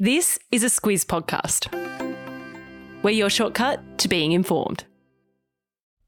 This 0.00 0.38
is 0.52 0.62
a 0.62 0.68
Squiz 0.68 1.04
podcast. 1.04 1.74
We're 3.02 3.10
your 3.10 3.28
shortcut 3.28 3.98
to 3.98 4.06
being 4.06 4.30
informed. 4.30 4.84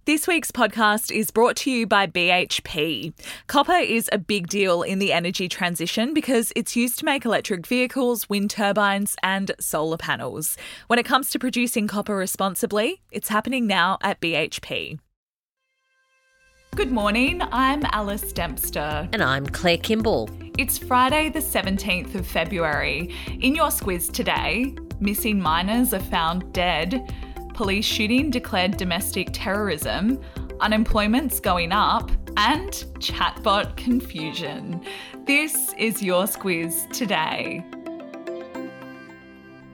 This 0.04 0.28
week's 0.28 0.52
podcast 0.52 1.10
is 1.10 1.32
brought 1.32 1.56
to 1.56 1.72
you 1.72 1.88
by 1.88 2.06
BHP. 2.06 3.12
Copper 3.48 3.72
is 3.72 4.08
a 4.12 4.18
big 4.18 4.46
deal 4.46 4.82
in 4.82 5.00
the 5.00 5.12
energy 5.12 5.48
transition 5.48 6.14
because 6.14 6.52
it's 6.54 6.76
used 6.76 7.00
to 7.00 7.04
make 7.04 7.24
electric 7.24 7.66
vehicles, 7.66 8.28
wind 8.28 8.50
turbines, 8.50 9.16
and 9.24 9.50
solar 9.58 9.96
panels. 9.96 10.56
When 10.86 11.00
it 11.00 11.04
comes 11.04 11.28
to 11.30 11.40
producing 11.40 11.88
copper 11.88 12.14
responsibly, 12.14 13.02
it's 13.10 13.28
happening 13.28 13.66
now 13.66 13.98
at 14.02 14.20
BHP. 14.20 15.00
Good 16.76 16.92
morning, 16.92 17.42
I'm 17.50 17.82
Alice 17.86 18.32
Dempster. 18.32 19.08
And 19.12 19.20
I'm 19.20 19.46
Claire 19.46 19.78
Kimball. 19.78 20.30
It's 20.60 20.76
Friday, 20.76 21.30
the 21.30 21.38
17th 21.38 22.14
of 22.16 22.26
February. 22.26 23.14
In 23.40 23.54
your 23.54 23.68
squiz 23.68 24.12
today, 24.12 24.74
missing 25.00 25.40
miners 25.40 25.94
are 25.94 26.00
found 26.00 26.52
dead, 26.52 27.14
police 27.54 27.86
shooting 27.86 28.30
declared 28.30 28.76
domestic 28.76 29.30
terrorism, 29.32 30.20
unemployment's 30.60 31.40
going 31.40 31.72
up, 31.72 32.10
and 32.36 32.72
chatbot 32.98 33.74
confusion. 33.78 34.84
This 35.24 35.72
is 35.78 36.02
your 36.02 36.24
squiz 36.24 36.92
today. 36.92 37.64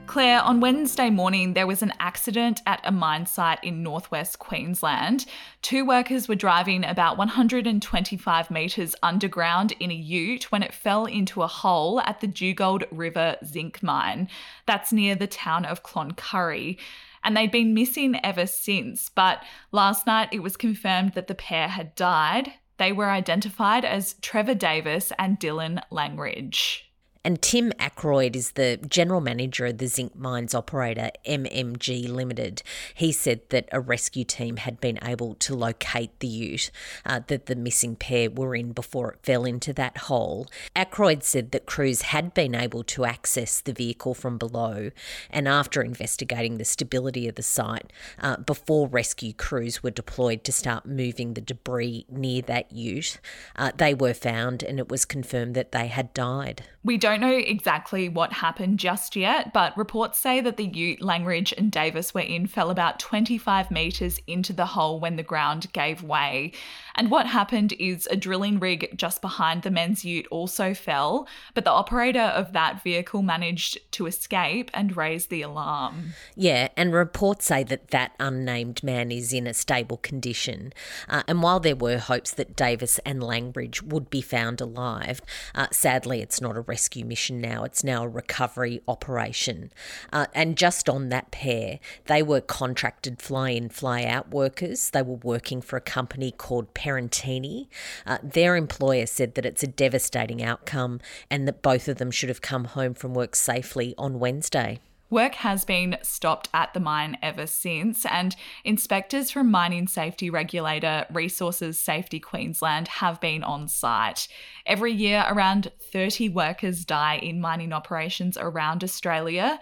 Claire, 0.07 0.41
on 0.41 0.61
Wednesday 0.61 1.11
morning, 1.11 1.55
there 1.55 1.67
was 1.67 1.83
an 1.83 1.93
accident 1.99 2.63
at 2.65 2.81
a 2.85 2.93
mine 2.93 3.27
site 3.27 3.59
in 3.63 3.83
northwest 3.83 4.39
Queensland. 4.39 5.27
Two 5.63 5.85
workers 5.85 6.29
were 6.29 6.37
driving 6.37 6.85
about 6.85 7.19
125 7.19 8.51
metres 8.51 8.95
underground 9.03 9.73
in 9.81 9.91
a 9.91 9.95
ute 9.95 10.51
when 10.53 10.63
it 10.63 10.73
fell 10.73 11.07
into 11.07 11.43
a 11.43 11.49
hole 11.49 12.01
at 12.03 12.21
the 12.21 12.29
Dugald 12.29 12.85
River 12.93 13.37
zinc 13.45 13.83
mine. 13.83 14.29
That's 14.65 14.93
near 14.93 15.17
the 15.17 15.27
town 15.27 15.65
of 15.65 15.83
Cloncurry. 15.83 16.79
And 17.25 17.37
they'd 17.37 17.51
been 17.51 17.75
missing 17.75 18.19
ever 18.23 18.47
since, 18.47 19.09
but 19.09 19.43
last 19.73 20.07
night 20.07 20.29
it 20.31 20.43
was 20.43 20.57
confirmed 20.57 21.15
that 21.15 21.27
the 21.27 21.35
pair 21.35 21.69
had 21.69 21.95
died. 21.97 22.53
They 22.79 22.93
were 22.93 23.11
identified 23.11 23.85
as 23.85 24.15
Trevor 24.23 24.55
Davis 24.55 25.13
and 25.19 25.41
Dylan 25.41 25.83
Langridge. 25.91 26.86
And 27.27 27.43
Tim 27.43 27.73
Ackroyd 27.81 28.37
is 28.37 28.53
the 28.53 28.77
general 28.89 29.21
manager 29.21 29.67
of 29.67 29.79
the 29.79 29.89
zinc 29.89 30.15
mines 30.15 30.55
operator 30.55 31.11
MMG 31.27 32.09
Limited. 32.09 32.63
He 32.95 33.11
said 33.11 33.41
that 33.49 33.69
a 33.73 33.81
rescue 33.81 34.23
team 34.23 34.59
had 34.59 34.81
been 34.81 35.01
able 35.03 35.35
to 35.35 35.57
locate 35.57 36.17
the 36.21 36.29
ute 36.29 36.71
uh, 37.05 37.23
that 37.27 37.47
the 37.47 37.57
missing 37.57 37.97
pair 37.97 38.31
were 38.31 38.55
in 38.55 38.71
before 38.71 39.11
it 39.11 39.19
fell 39.25 39.45
into 39.45 39.73
that 39.73 39.99
hole. 39.99 40.47
Ackroyd 40.77 41.25
said 41.25 41.51
that 41.51 41.67
crews 41.67 42.03
had 42.03 42.33
been 42.33 42.55
able 42.55 42.85
to 42.85 43.05
access 43.05 43.61
the 43.61 43.73
vehicle 43.73 44.15
from 44.15 44.39
below, 44.39 44.93
and 45.29 45.49
after 45.49 45.83
investigating 45.83 46.59
the 46.59 46.65
stability 46.65 47.27
of 47.27 47.35
the 47.35 47.43
site, 47.43 47.93
uh, 48.21 48.37
before 48.37 48.87
rescue 48.87 49.33
crews 49.33 49.83
were 49.83 49.91
deployed 49.91 50.45
to 50.45 50.53
start 50.53 50.87
moving 50.87 51.35
the 51.35 51.41
debris 51.41 52.07
near 52.09 52.41
that 52.43 52.71
ute, 52.71 53.19
uh, 53.57 53.73
they 53.77 53.95
were 53.95 54.15
found 54.15 54.63
and 54.63 54.79
it 54.79 54.89
was 54.89 55.05
confirmed 55.05 55.57
that 55.57 55.73
they 55.73 55.89
had 55.89 56.15
died. 56.15 56.63
We 56.85 56.99
don't 56.99 57.16
know 57.17 57.37
exactly 57.37 58.09
what 58.09 58.33
happened 58.33 58.79
just 58.79 59.17
yet, 59.17 59.53
but 59.53 59.77
reports 59.77 60.19
say 60.19 60.41
that 60.41 60.57
the 60.57 60.67
ute 60.67 61.01
Langridge 61.01 61.53
and 61.57 61.71
Davis 61.71 62.13
were 62.13 62.21
in 62.21 62.47
fell 62.47 62.71
about 62.71 62.99
25 62.99 63.71
metres 63.71 64.21
into 64.27 64.53
the 64.53 64.67
hole 64.67 65.01
when 65.01 65.17
the 65.17 65.23
ground 65.23 65.73
gave 65.73 66.03
way. 66.03 66.53
And 66.95 67.11
what 67.11 67.27
happened 67.27 67.73
is 67.79 68.09
a 68.11 68.17
drilling 68.17 68.59
rig 68.59 68.97
just 68.97 69.21
behind 69.21 69.63
the 69.63 69.71
men's 69.71 70.05
ute 70.05 70.27
also 70.31 70.75
fell, 70.75 71.27
but 71.55 71.65
the 71.65 71.71
operator 71.71 72.21
of 72.21 72.53
that 72.53 72.83
vehicle 72.83 73.23
managed 73.23 73.79
to 73.93 74.07
escape 74.07 74.71
and 74.75 74.97
raise 74.97 75.27
the 75.27 75.43
alarm. 75.43 76.15
Yeah, 76.35 76.69
and 76.77 76.93
reports 76.93 77.47
say 77.47 77.63
that 77.65 77.89
that 77.89 78.13
unnamed 78.19 78.83
man 78.83 79.11
is 79.11 79.33
in 79.33 79.47
a 79.47 79.55
stable 79.55 79.99
condition. 79.99 80.73
Uh, 81.09 81.23
and 81.27 81.43
while 81.43 81.61
there 81.61 81.77
were 81.77 81.99
hopes 81.99 82.33
that 82.33 82.57
Davis 82.57 82.99
and 83.05 83.23
Langridge 83.23 83.83
would 83.83 84.11
be 84.11 84.21
found 84.21 84.61
alive, 84.61 85.21
uh, 85.55 85.69
sadly 85.71 86.21
it's 86.21 86.41
not 86.41 86.57
a 86.57 86.61
rescue 86.61 87.05
mission 87.07 87.41
now, 87.41 87.65
it's 87.65 87.85
now 87.85 88.05
a 88.05 88.09
recovery 88.09 88.83
operation. 88.89 89.73
Uh, 90.13 90.27
and 90.35 90.57
just 90.57 90.89
on 90.89 91.09
that 91.09 91.31
pair, 91.31 91.79
they 92.07 92.23
were 92.23 92.41
contracted 92.41 93.21
fly 93.21 93.51
in, 93.51 93.69
fly 93.69 94.05
out 94.05 94.31
workers. 94.31 94.91
They 94.91 95.03
were 95.03 95.15
working 95.17 95.61
for 95.63 95.77
a 95.77 95.81
company 95.81 96.31
called 96.31 96.75
Parentini. 96.75 97.69
Uh, 98.07 98.19
their 98.23 98.57
employer 98.57 99.07
said 99.07 99.35
that 99.35 99.47
it's 99.47 99.63
a 99.63 99.69
devastating 99.69 100.43
outcome 100.43 101.01
and 101.31 101.47
that 101.47 101.63
both 101.63 101.89
of 101.89 101.99
them 101.99 102.11
should 102.11 102.29
have 102.29 102.43
come 102.43 102.65
home 102.65 102.95
from 102.95 103.15
work 103.15 103.37
safely 103.37 103.95
on 103.97 104.19
Wednesday. 104.19 104.81
Work 105.09 105.37
has 105.37 105.65
been 105.65 105.99
stopped 106.03 106.49
at 106.53 106.75
the 106.75 106.81
mine 106.81 107.17
ever 107.23 107.47
since, 107.47 108.05
and 108.07 108.35
inspectors 108.65 109.31
from 109.31 109.51
mining 109.51 109.87
safety 109.87 110.31
regulator 110.31 111.07
Resources 111.13 111.79
Safety 111.79 112.19
Queensland 112.19 112.89
have 112.89 113.21
been 113.21 113.45
on 113.45 113.69
site. 113.69 114.27
Every 114.67 114.93
year, 114.93 115.25
around 115.29 115.71
30 115.93 116.31
workers 116.31 116.85
die 116.85 117.19
in 117.19 117.41
mining 117.41 117.73
operations 117.73 118.37
around 118.37 118.83
Australia, 118.83 119.61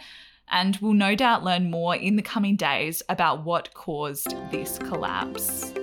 and 0.51 0.79
we'll 0.79 0.95
no 0.95 1.15
doubt 1.15 1.45
learn 1.45 1.71
more 1.71 1.95
in 1.95 2.17
the 2.17 2.23
coming 2.23 2.57
days 2.57 3.03
about 3.11 3.45
what 3.45 3.75
caused 3.75 4.35
this 4.51 4.79
collapse. 4.79 5.75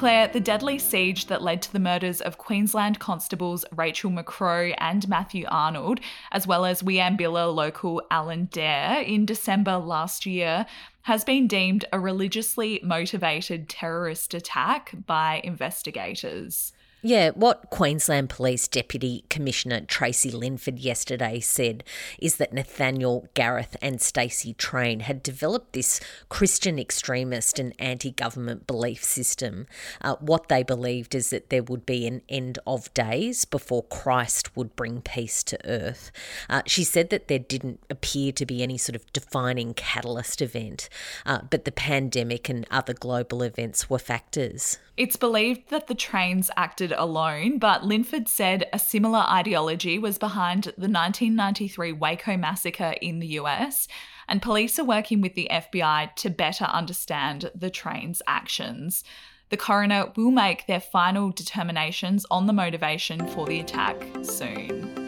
Claire, 0.00 0.28
the 0.28 0.40
deadly 0.40 0.78
siege 0.78 1.26
that 1.26 1.42
led 1.42 1.60
to 1.60 1.70
the 1.70 1.78
murders 1.78 2.22
of 2.22 2.38
Queensland 2.38 2.98
constables 2.98 3.66
Rachel 3.76 4.10
McCrow 4.10 4.74
and 4.78 5.06
Matthew 5.06 5.44
Arnold, 5.50 6.00
as 6.32 6.46
well 6.46 6.64
as 6.64 6.80
Wieambilla 6.80 7.54
local 7.54 8.02
Alan 8.10 8.46
Dare 8.46 9.02
in 9.02 9.26
December 9.26 9.76
last 9.76 10.24
year, 10.24 10.64
has 11.02 11.22
been 11.22 11.46
deemed 11.46 11.84
a 11.92 12.00
religiously 12.00 12.80
motivated 12.82 13.68
terrorist 13.68 14.32
attack 14.32 14.92
by 15.04 15.42
investigators. 15.44 16.72
Yeah, 17.02 17.30
what 17.30 17.70
Queensland 17.70 18.28
Police 18.28 18.68
Deputy 18.68 19.24
Commissioner 19.30 19.80
Tracy 19.80 20.30
Linford 20.30 20.78
yesterday 20.78 21.40
said 21.40 21.82
is 22.18 22.36
that 22.36 22.52
Nathaniel 22.52 23.26
Gareth 23.32 23.74
and 23.80 24.02
Stacey 24.02 24.52
Train 24.52 25.00
had 25.00 25.22
developed 25.22 25.72
this 25.72 25.98
Christian 26.28 26.78
extremist 26.78 27.58
and 27.58 27.72
anti 27.78 28.10
government 28.10 28.66
belief 28.66 29.02
system. 29.02 29.66
Uh, 30.02 30.16
what 30.16 30.48
they 30.48 30.62
believed 30.62 31.14
is 31.14 31.30
that 31.30 31.48
there 31.48 31.62
would 31.62 31.86
be 31.86 32.06
an 32.06 32.20
end 32.28 32.58
of 32.66 32.92
days 32.92 33.46
before 33.46 33.84
Christ 33.84 34.54
would 34.54 34.76
bring 34.76 35.00
peace 35.00 35.42
to 35.44 35.58
earth. 35.66 36.12
Uh, 36.50 36.60
she 36.66 36.84
said 36.84 37.08
that 37.08 37.28
there 37.28 37.38
didn't 37.38 37.80
appear 37.88 38.30
to 38.32 38.44
be 38.44 38.62
any 38.62 38.76
sort 38.76 38.96
of 38.96 39.10
defining 39.14 39.72
catalyst 39.72 40.42
event, 40.42 40.90
uh, 41.24 41.40
but 41.48 41.64
the 41.64 41.72
pandemic 41.72 42.50
and 42.50 42.66
other 42.70 42.92
global 42.92 43.42
events 43.42 43.88
were 43.88 43.98
factors. 43.98 44.78
It's 45.00 45.16
believed 45.16 45.70
that 45.70 45.86
the 45.86 45.94
Trains 45.94 46.50
acted 46.58 46.89
alone, 46.96 47.58
but 47.58 47.84
Linford 47.84 48.28
said 48.28 48.68
a 48.72 48.78
similar 48.78 49.20
ideology 49.20 49.98
was 49.98 50.18
behind 50.18 50.64
the 50.64 50.88
1993 50.88 51.92
Waco 51.92 52.36
massacre 52.36 52.94
in 53.00 53.18
the 53.18 53.26
US, 53.38 53.88
and 54.28 54.42
police 54.42 54.78
are 54.78 54.84
working 54.84 55.20
with 55.20 55.34
the 55.34 55.48
FBI 55.50 56.14
to 56.16 56.30
better 56.30 56.64
understand 56.64 57.50
the 57.54 57.70
Train's 57.70 58.22
actions. 58.26 59.02
The 59.50 59.56
coroner 59.56 60.12
will 60.16 60.30
make 60.30 60.66
their 60.66 60.80
final 60.80 61.30
determinations 61.30 62.24
on 62.30 62.46
the 62.46 62.52
motivation 62.52 63.26
for 63.28 63.46
the 63.46 63.60
attack 63.60 63.96
soon. 64.22 64.99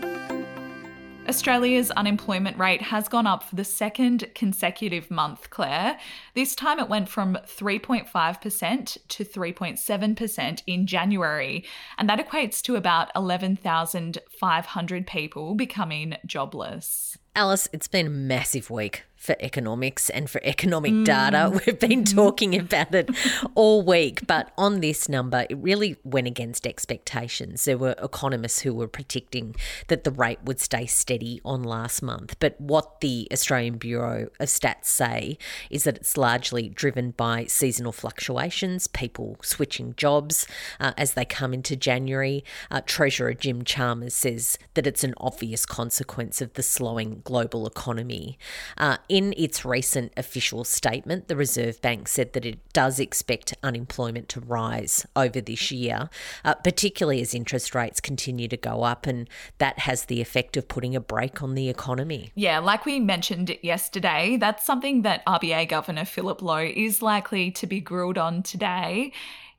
Australia's 1.28 1.92
unemployment 1.92 2.58
rate 2.58 2.82
has 2.82 3.08
gone 3.08 3.28
up 3.28 3.44
for 3.44 3.54
the 3.54 3.64
second 3.64 4.28
consecutive 4.34 5.08
month, 5.10 5.50
Claire. 5.50 5.98
This 6.34 6.56
time 6.56 6.80
it 6.80 6.88
went 6.88 7.08
from 7.08 7.38
3.5% 7.46 8.98
to 9.08 9.24
3.7% 9.24 10.62
in 10.66 10.86
January, 10.86 11.64
and 11.96 12.08
that 12.08 12.18
equates 12.18 12.60
to 12.62 12.74
about 12.74 13.10
11,500 13.14 15.06
people 15.06 15.54
becoming 15.54 16.16
jobless. 16.26 17.16
Alice, 17.34 17.66
it's 17.72 17.88
been 17.88 18.06
a 18.06 18.10
massive 18.10 18.68
week 18.68 19.04
for 19.22 19.36
economics 19.38 20.10
and 20.10 20.28
for 20.28 20.40
economic 20.42 20.92
mm. 20.92 21.04
data. 21.04 21.48
We've 21.66 21.78
been 21.78 22.02
mm-hmm. 22.02 22.16
talking 22.16 22.58
about 22.58 22.92
it 22.92 23.08
all 23.54 23.80
week, 23.80 24.26
but 24.26 24.50
on 24.58 24.80
this 24.80 25.08
number, 25.08 25.46
it 25.48 25.56
really 25.58 25.96
went 26.02 26.26
against 26.26 26.66
expectations. 26.66 27.64
There 27.64 27.78
were 27.78 27.94
economists 28.02 28.62
who 28.62 28.74
were 28.74 28.88
predicting 28.88 29.54
that 29.86 30.02
the 30.02 30.10
rate 30.10 30.40
would 30.42 30.58
stay 30.58 30.86
steady 30.86 31.40
on 31.44 31.62
last 31.62 32.02
month. 32.02 32.34
But 32.40 32.60
what 32.60 33.00
the 33.00 33.28
Australian 33.32 33.78
Bureau 33.78 34.28
of 34.40 34.48
Stats 34.48 34.86
say 34.86 35.38
is 35.70 35.84
that 35.84 35.98
it's 35.98 36.16
largely 36.16 36.68
driven 36.68 37.12
by 37.12 37.44
seasonal 37.44 37.92
fluctuations, 37.92 38.88
people 38.88 39.36
switching 39.40 39.94
jobs 39.96 40.48
uh, 40.80 40.94
as 40.98 41.14
they 41.14 41.24
come 41.24 41.54
into 41.54 41.76
January. 41.76 42.42
Uh, 42.72 42.80
Treasurer 42.84 43.34
Jim 43.34 43.62
Chalmers 43.62 44.14
says 44.14 44.58
that 44.74 44.88
it's 44.88 45.04
an 45.04 45.14
obvious 45.18 45.64
consequence 45.64 46.42
of 46.42 46.54
the 46.54 46.62
slowing 46.64 47.21
global 47.24 47.66
economy. 47.66 48.38
Uh, 48.78 48.98
in 49.08 49.34
its 49.36 49.64
recent 49.64 50.12
official 50.16 50.64
statement, 50.64 51.28
the 51.28 51.36
Reserve 51.36 51.80
Bank 51.80 52.08
said 52.08 52.32
that 52.32 52.44
it 52.44 52.58
does 52.72 52.98
expect 52.98 53.54
unemployment 53.62 54.28
to 54.30 54.40
rise 54.40 55.06
over 55.16 55.40
this 55.40 55.70
year, 55.70 56.08
uh, 56.44 56.54
particularly 56.54 57.20
as 57.20 57.34
interest 57.34 57.74
rates 57.74 58.00
continue 58.00 58.48
to 58.48 58.56
go 58.56 58.82
up, 58.82 59.06
and 59.06 59.28
that 59.58 59.80
has 59.80 60.06
the 60.06 60.20
effect 60.20 60.56
of 60.56 60.68
putting 60.68 60.96
a 60.96 61.00
brake 61.00 61.42
on 61.42 61.54
the 61.54 61.68
economy. 61.68 62.32
Yeah, 62.34 62.58
like 62.58 62.84
we 62.84 63.00
mentioned 63.00 63.56
yesterday, 63.62 64.36
that's 64.36 64.64
something 64.64 65.02
that 65.02 65.24
RBA 65.26 65.68
Governor 65.68 66.04
Philip 66.04 66.42
Lowe 66.42 66.58
is 66.58 67.02
likely 67.02 67.50
to 67.52 67.66
be 67.66 67.80
grilled 67.80 68.18
on 68.18 68.42
today. 68.42 69.12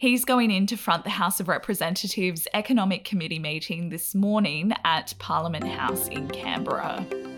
He's 0.04 0.25
going 0.25 0.51
in 0.51 0.68
to 0.68 0.75
front 0.75 1.06
the 1.06 1.12
House 1.12 1.39
of 1.39 1.48
Representatives 1.48 2.45
Economic 2.54 3.06
Committee 3.06 3.39
meeting 3.39 3.88
this 3.88 4.13
morning 4.13 4.74
at 4.83 5.13
Parliament 5.18 5.65
House 5.65 6.10
in 6.10 6.27
Canberra. 6.27 7.32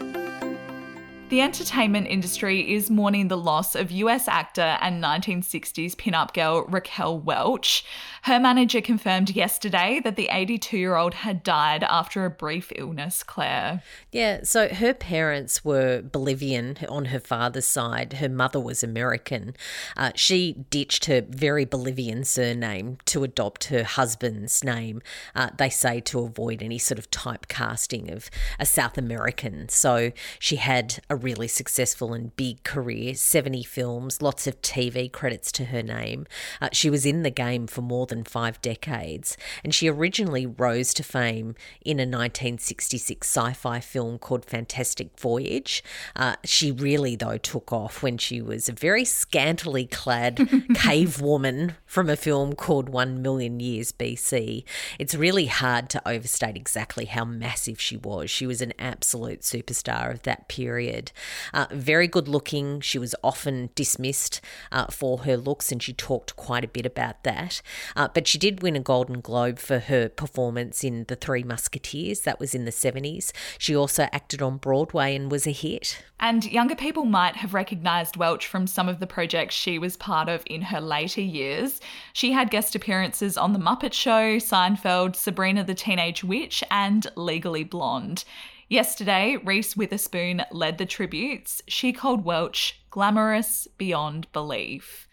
The 1.27 1.41
entertainment 1.41 2.05
industry 2.05 2.75
is 2.75 2.91
mourning 2.91 3.29
the 3.29 3.37
loss 3.37 3.73
of 3.73 3.89
US 3.89 4.27
actor 4.27 4.77
and 4.79 5.03
1960s 5.03 5.97
pin-up 5.97 6.35
girl 6.35 6.65
Raquel 6.65 7.17
Welch. 7.17 7.83
Her 8.21 8.39
manager 8.39 8.79
confirmed 8.79 9.31
yesterday 9.31 9.99
that 10.03 10.17
the 10.17 10.29
82 10.31 10.77
year 10.77 10.95
old 10.95 11.15
had 11.15 11.41
died 11.41 11.83
after 11.83 12.25
a 12.25 12.29
brief 12.29 12.71
illness, 12.75 13.23
Claire. 13.23 13.81
Yeah, 14.11 14.41
so 14.43 14.67
her 14.67 14.93
parents 14.93 15.65
were 15.65 16.03
Bolivian 16.03 16.77
on 16.87 17.05
her 17.05 17.19
father's 17.19 17.65
side. 17.65 18.13
Her 18.13 18.29
mother 18.29 18.59
was 18.59 18.83
American. 18.83 19.55
Uh, 19.97 20.11
she 20.13 20.65
ditched 20.69 21.05
her 21.05 21.25
very 21.27 21.65
Bolivian 21.65 22.23
surname 22.23 22.99
to 23.05 23.23
adopt 23.23 23.65
her 23.65 23.83
husband's 23.83 24.63
name, 24.63 25.01
uh, 25.33 25.49
they 25.57 25.69
say 25.69 26.01
to 26.01 26.19
avoid 26.19 26.61
any 26.61 26.77
sort 26.77 26.99
of 26.99 27.09
typecasting 27.09 28.13
of 28.15 28.29
a 28.59 28.65
South 28.65 28.97
American. 28.99 29.67
So 29.69 30.11
she 30.37 30.57
had 30.57 30.99
a 31.09 31.14
really 31.15 31.47
successful 31.47 32.13
and 32.13 32.35
big 32.35 32.63
career 32.63 33.15
70 33.15 33.63
films, 33.63 34.21
lots 34.21 34.47
of 34.47 34.61
TV 34.61 35.11
credits 35.11 35.51
to 35.53 35.65
her 35.65 35.83
name. 35.83 36.25
Uh, 36.61 36.69
she 36.71 36.89
was 36.89 37.05
in 37.05 37.23
the 37.23 37.29
game 37.29 37.67
for 37.67 37.81
more 37.81 38.05
than 38.05 38.23
five 38.23 38.61
decades, 38.61 39.37
and 39.63 39.73
she 39.73 39.89
originally 39.89 40.45
rose 40.45 40.93
to 40.95 41.03
fame 41.03 41.55
in 41.81 41.99
a 41.99 42.03
1966 42.03 43.27
sci 43.27 43.53
fi 43.53 43.79
film 43.79 44.17
called 44.17 44.45
Fantastic 44.45 45.19
Voyage. 45.19 45.83
Uh, 46.15 46.35
she 46.43 46.71
really, 46.71 47.15
though, 47.15 47.37
took 47.37 47.71
off 47.71 48.03
when 48.03 48.17
she 48.17 48.41
was 48.41 48.69
a 48.69 48.73
very 48.73 49.05
scantily 49.05 49.85
clad 49.85 50.49
cave 50.75 51.21
woman 51.21 51.75
from 51.95 52.09
a 52.09 52.17
film 52.17 52.51
called 52.51 52.89
One 52.89 53.21
Million 53.21 53.61
Years 53.61 53.93
BC. 53.93 54.65
It's 54.99 55.15
really 55.15 55.45
hard 55.45 55.89
to 55.91 56.05
overstate 56.05 56.57
exactly 56.57 57.05
how 57.05 57.23
massive 57.23 57.79
she 57.79 57.95
was. 57.95 58.29
She 58.29 58.45
was 58.45 58.59
an 58.59 58.73
absolute 58.77 59.43
superstar 59.43 60.11
of 60.11 60.23
that 60.23 60.49
period. 60.49 61.13
Uh, 61.53 61.67
very 61.71 62.09
good 62.09 62.27
looking. 62.27 62.81
She 62.81 62.99
was 62.99 63.15
often 63.23 63.69
dismissed 63.75 64.41
uh, 64.73 64.87
for 64.87 65.19
her 65.19 65.37
looks, 65.37 65.71
and 65.71 65.81
she 65.81 65.93
talked 65.93 66.35
quite 66.35 66.65
a 66.65 66.67
bit 66.67 66.85
about 66.85 67.23
that. 67.23 67.61
Uh, 67.95 68.09
but 68.13 68.27
she 68.27 68.37
did 68.37 68.61
win 68.61 68.75
a 68.75 68.81
Golden 68.81 69.21
Globe 69.21 69.57
for 69.57 69.79
her 69.79 70.09
performance 70.09 70.83
in 70.83 71.05
The 71.07 71.15
Three 71.15 71.43
Musketeers. 71.43 72.19
That 72.23 72.41
was 72.41 72.53
in 72.53 72.65
the 72.65 72.71
70s. 72.71 73.31
She 73.57 73.73
also 73.73 74.09
acted 74.11 74.41
on 74.41 74.57
Broadway 74.57 75.15
and 75.15 75.31
was 75.31 75.47
a 75.47 75.51
hit. 75.51 76.03
And 76.19 76.45
younger 76.45 76.75
people 76.75 77.05
might 77.05 77.37
have 77.37 77.53
recognised 77.53 78.17
Welch 78.17 78.47
from 78.47 78.67
some 78.67 78.89
of 78.89 78.99
the 78.99 79.07
projects 79.07 79.55
she 79.55 79.77
was 79.79 79.95
part 79.95 80.27
of 80.27 80.43
in 80.45 80.61
her 80.61 80.81
later 80.81 81.21
years. 81.21 81.79
She 82.13 82.31
had 82.31 82.49
guest 82.49 82.75
appearances 82.75 83.37
on 83.37 83.53
The 83.53 83.59
Muppet 83.59 83.93
Show, 83.93 84.37
Seinfeld, 84.37 85.15
Sabrina 85.15 85.63
the 85.63 85.73
Teenage 85.75 86.23
Witch, 86.23 86.63
and 86.69 87.07
Legally 87.15 87.63
Blonde. 87.63 88.23
Yesterday, 88.67 89.37
Reese 89.43 89.77
Witherspoon 89.77 90.43
led 90.51 90.77
the 90.77 90.85
tributes. 90.85 91.61
She 91.67 91.93
called 91.93 92.25
Welch 92.25 92.81
glamorous 92.89 93.67
beyond 93.77 94.31
belief. 94.31 95.07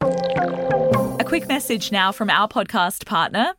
A 0.00 1.24
quick 1.24 1.46
message 1.48 1.92
now 1.92 2.12
from 2.12 2.30
our 2.30 2.48
podcast 2.48 3.06
partner, 3.06 3.54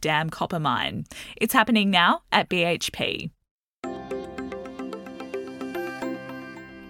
Dam 0.00 0.30
copper 0.30 0.58
mine. 0.58 1.04
It's 1.36 1.52
happening 1.52 1.90
now 1.90 2.22
at 2.32 2.48
BHP. 2.48 3.30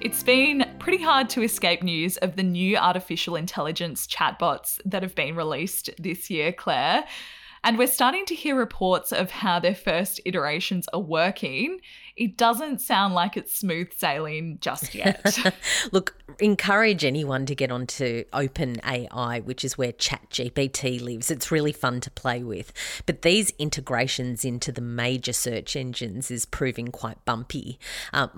It's 0.00 0.22
been 0.22 0.70
pretty 0.78 1.02
hard 1.02 1.30
to 1.30 1.42
escape 1.42 1.82
news 1.82 2.18
of 2.18 2.36
the 2.36 2.42
new 2.42 2.76
artificial 2.76 3.36
intelligence 3.36 4.06
chatbots 4.06 4.78
that 4.84 5.02
have 5.02 5.14
been 5.14 5.34
released 5.34 5.88
this 5.98 6.28
year, 6.28 6.52
Claire. 6.52 7.04
And 7.64 7.78
we're 7.78 7.86
starting 7.86 8.26
to 8.26 8.34
hear 8.34 8.54
reports 8.54 9.10
of 9.12 9.30
how 9.30 9.58
their 9.58 9.74
first 9.74 10.20
iterations 10.26 10.86
are 10.92 11.00
working 11.00 11.80
it 12.16 12.36
doesn't 12.36 12.80
sound 12.80 13.14
like 13.14 13.36
it's 13.36 13.54
smooth 13.56 13.92
sailing 13.92 14.58
just 14.60 14.94
yet. 14.94 15.36
Look, 15.92 16.16
encourage 16.38 17.04
anyone 17.04 17.44
to 17.46 17.56
get 17.56 17.72
onto 17.72 18.24
Open 18.32 18.80
AI, 18.86 19.40
which 19.40 19.64
is 19.64 19.76
where 19.76 19.92
ChatGPT 19.92 21.00
lives. 21.00 21.30
It's 21.30 21.50
really 21.50 21.72
fun 21.72 22.00
to 22.02 22.10
play 22.12 22.44
with. 22.44 22.72
But 23.04 23.22
these 23.22 23.52
integrations 23.58 24.44
into 24.44 24.70
the 24.70 24.80
major 24.80 25.32
search 25.32 25.74
engines 25.74 26.30
is 26.30 26.46
proving 26.46 26.88
quite 26.88 27.24
bumpy. 27.24 27.80
Uh, 28.12 28.28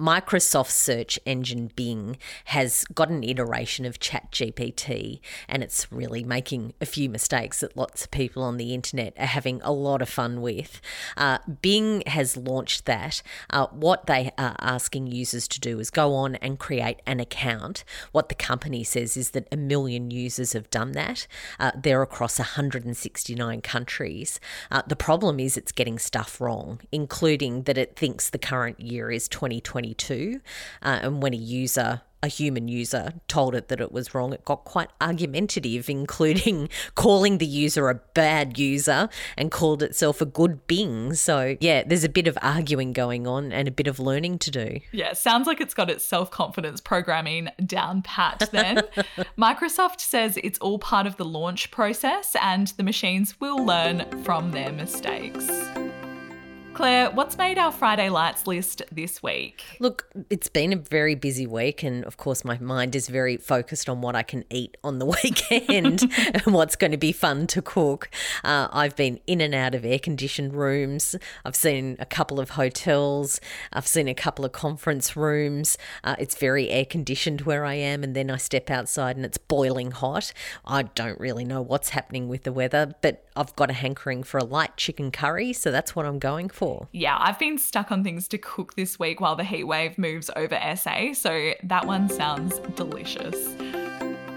search 0.67 1.19
engine 1.26 1.70
Bing 1.76 2.17
has 2.46 2.84
got 2.94 3.11
an 3.11 3.23
iteration 3.23 3.84
of 3.84 4.00
ChatGPT, 4.00 5.20
and 5.49 5.62
it's 5.62 5.93
really 5.93 6.25
making 6.25 6.73
a 6.81 6.87
few 6.87 7.11
mistakes 7.11 7.61
that 7.61 7.76
lots 7.76 8.05
of 8.05 8.11
people 8.11 8.43
on 8.43 8.56
the 8.56 8.73
internet 8.73 9.12
are 9.19 9.26
having 9.26 9.61
a 9.62 9.73
lot 9.73 10.00
of 10.00 10.08
fun 10.08 10.40
with. 10.40 10.81
Uh, 11.17 11.38
Bing 11.61 12.02
has 12.06 12.38
launched 12.38 12.87
that. 12.87 13.23
Uh, 13.50 13.65
what 13.74 14.06
they 14.06 14.30
are 14.38 14.56
asking 14.60 15.08
users 15.08 15.48
to 15.48 15.60
do 15.60 15.78
is 15.78 15.90
go 15.90 16.14
on 16.14 16.36
and 16.36 16.58
create 16.58 17.00
an 17.06 17.20
account. 17.20 17.84
What 18.12 18.28
the 18.28 18.34
company 18.34 18.84
says 18.84 19.16
is 19.16 19.30
that 19.30 19.48
a 19.50 19.56
million 19.56 20.10
users 20.10 20.52
have 20.52 20.70
done 20.70 20.92
that. 20.92 21.26
Uh, 21.58 21.72
they're 21.76 22.02
across 22.02 22.38
169 22.38 23.60
countries. 23.60 24.40
Uh, 24.70 24.82
the 24.86 24.96
problem 24.96 25.40
is 25.40 25.56
it's 25.56 25.72
getting 25.72 25.98
stuff 25.98 26.40
wrong, 26.40 26.80
including 26.92 27.62
that 27.62 27.78
it 27.78 27.96
thinks 27.96 28.30
the 28.30 28.38
current 28.38 28.80
year 28.80 29.10
is 29.10 29.28
2022. 29.28 30.40
Uh, 30.82 30.98
and 31.02 31.22
when 31.22 31.34
a 31.34 31.36
user 31.36 32.02
a 32.23 32.28
human 32.28 32.68
user 32.68 33.14
told 33.28 33.54
it 33.54 33.68
that 33.68 33.80
it 33.80 33.92
was 33.92 34.14
wrong, 34.14 34.32
it 34.32 34.44
got 34.44 34.64
quite 34.64 34.90
argumentative, 35.00 35.88
including 35.96 36.68
calling 36.94 37.38
the 37.38 37.46
user 37.46 37.88
a 37.88 37.94
bad 38.14 38.58
user 38.58 39.08
and 39.37 39.50
called 39.50 39.82
itself 39.82 40.20
a 40.20 40.26
good 40.26 40.66
Bing. 40.66 41.14
So, 41.14 41.56
yeah, 41.61 41.85
there's 41.87 42.04
a 42.04 42.08
bit 42.08 42.26
of 42.26 42.37
arguing 42.42 42.92
going 42.92 43.26
on 43.26 43.52
and 43.52 43.68
a 43.68 43.70
bit 43.70 43.87
of 43.87 44.00
learning 44.00 44.38
to 44.40 44.50
do. 44.50 44.80
Yeah, 44.92 45.12
sounds 45.12 45.46
like 45.46 45.61
it's 45.61 45.75
got 45.75 45.90
its 45.90 46.04
self 46.04 46.30
confidence 46.30 46.80
programming 46.80 47.50
down 47.64 48.02
pat 48.02 48.49
then. 48.52 48.82
Microsoft 49.38 50.00
says 50.00 50.38
it's 50.42 50.58
all 50.58 50.78
part 50.78 51.06
of 51.06 51.16
the 51.16 51.25
launch 51.25 51.70
process 51.70 52.35
and 52.40 52.68
the 52.76 52.82
machines 52.82 53.38
will 53.40 53.64
learn 53.64 54.04
from 54.23 54.50
their 54.50 54.73
mistakes. 54.73 55.46
Claire, 56.76 57.11
what's 57.11 57.38
made 57.38 57.56
our 57.56 57.73
Friday 57.73 58.11
Lights 58.11 58.47
list 58.47 58.83
this 58.92 59.23
week? 59.23 59.64
Look, 59.80 60.11
it's 60.28 60.50
been 60.50 60.75
a 60.75 60.76
very 60.76 61.14
busy 61.14 61.47
week, 61.47 61.83
and 61.83 62.04
of 62.04 62.18
course, 62.18 62.45
my 62.45 62.59
mind 62.59 62.95
is 62.95 63.09
very 63.09 63.38
focused 63.38 63.88
on 63.88 64.02
what 64.02 64.14
I 64.14 64.23
can 64.23 64.45
eat 64.50 64.76
on 64.85 64.99
the 64.99 65.06
weekend 65.25 66.02
and 66.35 66.54
what's 66.54 66.76
going 66.76 66.90
to 66.90 66.99
be 66.99 67.12
fun 67.12 67.47
to 67.47 67.62
cook. 67.62 68.11
Uh, 68.45 68.68
I've 68.71 68.95
been 68.95 69.21
in 69.26 69.40
and 69.40 69.54
out 69.54 69.75
of 69.75 69.87
air 69.87 69.99
conditioned 69.99 70.52
rooms. 70.52 71.16
I've 71.47 71.56
seen 71.56 71.97
a 71.99 72.04
couple 72.04 72.38
of 72.38 72.50
hotels. 72.50 73.40
I've 73.73 73.87
seen 73.87 74.06
a 74.06 74.14
couple 74.14 74.45
of 74.45 74.52
conference 74.52 75.16
rooms. 75.16 75.78
Uh, 76.04 76.16
it's 76.18 76.37
very 76.37 76.68
air 76.68 76.85
conditioned 76.85 77.40
where 77.40 77.64
I 77.64 77.73
am, 77.73 78.04
and 78.04 78.14
then 78.14 78.30
I 78.30 78.37
step 78.37 78.68
outside 78.68 79.16
and 79.16 79.25
it's 79.25 79.38
boiling 79.38 79.92
hot. 79.92 80.30
I 80.66 80.83
don't 80.83 81.18
really 81.18 81.47
know 81.47 81.62
what's 81.62 81.88
happening 81.88 82.28
with 82.28 82.42
the 82.42 82.52
weather, 82.52 82.92
but 83.00 83.25
I've 83.35 83.56
got 83.56 83.71
a 83.71 83.75
hankering 83.75 84.25
for 84.25 84.37
a 84.37 84.45
light 84.45 84.76
chicken 84.76 85.11
curry, 85.11 85.54
so 85.54 85.73
that's 85.73 85.97
what 85.97 86.04
I'm 86.04 86.18
going 86.18 86.50
for. 86.50 86.65
Yeah, 86.92 87.16
I've 87.18 87.38
been 87.38 87.58
stuck 87.58 87.92
on 87.92 88.02
things 88.04 88.28
to 88.28 88.38
cook 88.38 88.75
this 88.75 88.99
week 88.99 89.20
while 89.20 89.37
the 89.37 89.44
heat 89.44 89.64
wave 89.64 89.99
moves 89.99 90.30
over 90.37 90.58
SA, 90.76 91.12
so 91.14 91.52
that 91.62 91.87
one 91.87 92.08
sounds 92.08 92.58
delicious. 92.75 93.37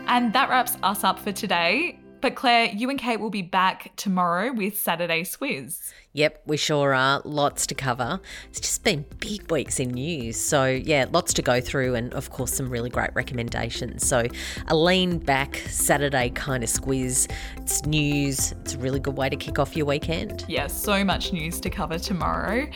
And 0.07 0.33
that 0.33 0.49
wraps 0.49 0.75
us 0.81 1.03
up 1.03 1.19
for 1.19 1.31
today. 1.31 1.99
But 2.21 2.35
Claire, 2.35 2.65
you 2.65 2.89
and 2.89 2.99
Kate 2.99 3.19
will 3.19 3.29
be 3.29 3.41
back 3.41 3.95
tomorrow 3.95 4.51
with 4.51 4.77
Saturday 4.77 5.23
Squiz. 5.23 5.91
Yep, 6.13 6.41
we 6.47 6.57
sure 6.57 6.93
are. 6.93 7.21
Lots 7.23 7.67
to 7.67 7.75
cover. 7.75 8.19
It's 8.49 8.59
just 8.59 8.83
been 8.83 9.05
big 9.19 9.49
weeks 9.51 9.79
in 9.79 9.91
news. 9.91 10.37
So, 10.37 10.65
yeah, 10.65 11.05
lots 11.09 11.33
to 11.35 11.41
go 11.41 11.61
through, 11.61 11.95
and 11.95 12.13
of 12.13 12.31
course, 12.31 12.53
some 12.53 12.69
really 12.69 12.89
great 12.89 13.11
recommendations. 13.13 14.07
So, 14.07 14.25
a 14.67 14.75
lean 14.75 15.19
back 15.19 15.55
Saturday 15.69 16.31
kind 16.31 16.63
of 16.63 16.69
squiz. 16.69 17.31
It's 17.57 17.85
news. 17.85 18.53
It's 18.63 18.73
a 18.73 18.79
really 18.79 18.99
good 18.99 19.15
way 19.17 19.29
to 19.29 19.35
kick 19.35 19.59
off 19.59 19.77
your 19.77 19.85
weekend. 19.85 20.45
Yes, 20.47 20.49
yeah, 20.49 20.67
so 20.67 21.03
much 21.05 21.31
news 21.31 21.59
to 21.61 21.69
cover 21.69 21.99
tomorrow. 21.99 22.67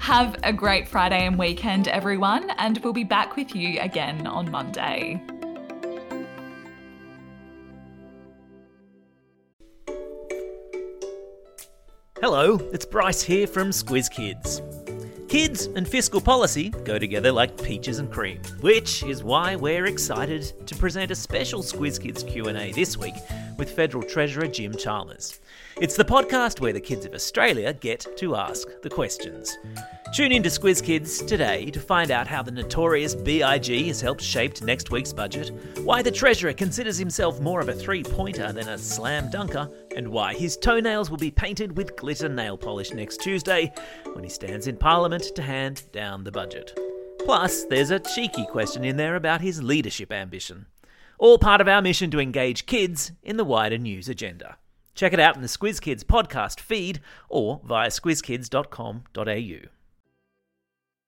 Have 0.00 0.36
a 0.42 0.52
great 0.52 0.88
Friday 0.88 1.26
and 1.26 1.38
weekend, 1.38 1.88
everyone, 1.88 2.50
and 2.58 2.78
we'll 2.78 2.92
be 2.92 3.04
back 3.04 3.36
with 3.36 3.54
you 3.54 3.80
again 3.80 4.26
on 4.26 4.50
Monday. 4.50 5.22
Hello, 12.22 12.58
it's 12.70 12.84
Bryce 12.84 13.22
here 13.22 13.46
from 13.46 13.70
Squiz 13.70 14.10
Kids. 14.10 14.60
Kids 15.26 15.70
and 15.74 15.88
fiscal 15.88 16.20
policy 16.20 16.68
go 16.84 16.98
together 16.98 17.32
like 17.32 17.62
peaches 17.62 17.98
and 17.98 18.12
cream, 18.12 18.42
which 18.60 19.02
is 19.04 19.24
why 19.24 19.56
we're 19.56 19.86
excited 19.86 20.52
to 20.66 20.74
present 20.74 21.10
a 21.10 21.14
special 21.14 21.62
Squiz 21.62 21.98
Kids 21.98 22.22
Q&A 22.22 22.72
this 22.72 22.98
week 22.98 23.14
with 23.56 23.70
Federal 23.70 24.02
Treasurer 24.02 24.48
Jim 24.48 24.76
Chalmers. 24.76 25.40
It's 25.80 25.96
the 25.96 26.04
podcast 26.04 26.60
where 26.60 26.74
the 26.74 26.80
kids 26.80 27.06
of 27.06 27.14
Australia 27.14 27.72
get 27.72 28.06
to 28.18 28.36
ask 28.36 28.68
the 28.82 28.90
questions. 28.90 29.56
Tune 30.14 30.32
in 30.32 30.42
to 30.42 30.50
Squiz 30.50 30.84
Kids 30.84 31.22
today 31.22 31.70
to 31.70 31.80
find 31.80 32.10
out 32.10 32.26
how 32.26 32.42
the 32.42 32.50
notorious 32.50 33.14
BIG 33.14 33.86
has 33.86 34.02
helped 34.02 34.20
shape 34.20 34.60
next 34.60 34.90
week's 34.90 35.12
budget, 35.12 35.52
why 35.84 36.02
the 36.02 36.10
Treasurer 36.10 36.52
considers 36.52 36.98
himself 36.98 37.40
more 37.40 37.60
of 37.60 37.70
a 37.70 37.74
three 37.74 38.02
pointer 38.02 38.52
than 38.52 38.68
a 38.68 38.76
slam 38.76 39.30
dunker, 39.30 39.70
and 39.96 40.08
why 40.08 40.34
his 40.34 40.56
toenails 40.56 41.10
will 41.10 41.18
be 41.18 41.30
painted 41.30 41.76
with 41.76 41.96
glitter 41.96 42.28
nail 42.28 42.56
polish 42.56 42.92
next 42.92 43.20
Tuesday 43.20 43.72
when 44.12 44.24
he 44.24 44.30
stands 44.30 44.66
in 44.66 44.76
Parliament 44.76 45.34
to 45.34 45.42
hand 45.42 45.84
down 45.92 46.24
the 46.24 46.32
budget. 46.32 46.78
Plus, 47.24 47.64
there's 47.64 47.90
a 47.90 48.00
cheeky 48.00 48.46
question 48.46 48.84
in 48.84 48.96
there 48.96 49.16
about 49.16 49.40
his 49.40 49.62
leadership 49.62 50.12
ambition. 50.12 50.66
All 51.18 51.38
part 51.38 51.60
of 51.60 51.68
our 51.68 51.82
mission 51.82 52.10
to 52.12 52.20
engage 52.20 52.66
kids 52.66 53.12
in 53.22 53.36
the 53.36 53.44
wider 53.44 53.78
news 53.78 54.08
agenda. 54.08 54.56
Check 54.94 55.12
it 55.12 55.20
out 55.20 55.36
in 55.36 55.42
the 55.42 55.48
Squiz 55.48 55.80
Kids 55.80 56.04
podcast 56.04 56.60
feed 56.60 57.00
or 57.28 57.60
via 57.64 57.88
squizkids.com.au. 57.88 59.79